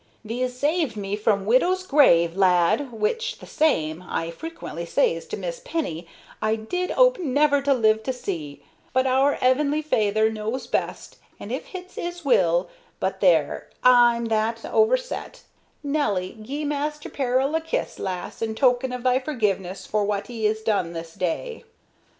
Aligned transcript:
"Thee's 0.25 0.57
saved 0.57 0.97
me 0.97 1.15
from 1.15 1.45
widow's 1.45 1.83
grave, 1.85 2.35
lad, 2.35 2.91
which 2.91 3.37
the 3.37 3.45
same, 3.45 4.01
I 4.09 4.31
frequent 4.31 4.79
saz 4.89 5.29
to 5.29 5.37
Miss 5.37 5.61
Penny, 5.63 6.07
I 6.41 6.55
did 6.55 6.89
'ope 6.97 7.19
never 7.19 7.61
to 7.61 7.71
live 7.71 8.01
to 8.05 8.11
see; 8.11 8.63
but 8.93 9.05
our 9.05 9.35
'Eveanly 9.35 9.83
Feyther 9.85 10.31
knows 10.31 10.65
best, 10.65 11.17
and 11.39 11.51
if 11.51 11.65
hits 11.65 11.99
'Is 11.99 12.25
will 12.25 12.67
But 12.99 13.19
there, 13.19 13.69
I'm 13.83 14.25
that 14.29 14.65
over 14.65 14.97
set 14.97 15.43
Nelly, 15.83 16.35
gie 16.41 16.65
Maister 16.65 17.07
Peril 17.09 17.53
a 17.53 17.61
kiss, 17.61 17.99
lass, 17.99 18.41
in 18.41 18.55
token 18.55 18.91
of 18.91 19.03
thy 19.03 19.19
forgiveness 19.19 19.85
for 19.85 20.03
what 20.03 20.31
'e's 20.31 20.63
done 20.63 20.93
this 20.93 21.13
day." 21.13 21.63